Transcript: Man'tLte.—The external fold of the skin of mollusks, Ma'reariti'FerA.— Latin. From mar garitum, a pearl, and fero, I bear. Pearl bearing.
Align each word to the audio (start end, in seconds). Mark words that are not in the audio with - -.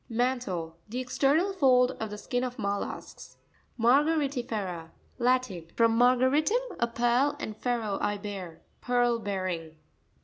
Man'tLte.—The 0.09 0.99
external 0.99 1.53
fold 1.53 1.91
of 1.99 2.09
the 2.09 2.17
skin 2.17 2.43
of 2.43 2.57
mollusks, 2.57 3.37
Ma'reariti'FerA.— 3.79 4.89
Latin. 5.19 5.67
From 5.75 5.95
mar 5.95 6.17
garitum, 6.17 6.75
a 6.79 6.87
pearl, 6.87 7.35
and 7.39 7.55
fero, 7.55 7.99
I 8.01 8.17
bear. 8.17 8.61
Pearl 8.81 9.19
bearing. 9.19 9.75